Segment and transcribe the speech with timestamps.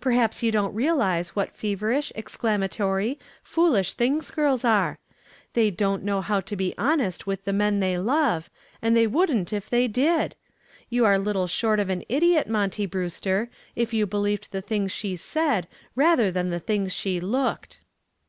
[0.00, 4.96] Perhaps you don't realize what feverish, exclamatory, foolish things girls are.
[5.54, 8.48] They don't know how to be honest with the men they love,
[8.80, 10.36] and they wouldn't if they did.
[10.88, 15.16] You are little short of an idiot, Monty Brewster, if you believed the things she
[15.16, 17.80] said rather than the things she looked."